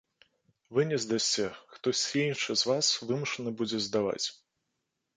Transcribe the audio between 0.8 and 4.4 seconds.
не здасце, хтосьці іншы за вас вымушаны будзе здаваць.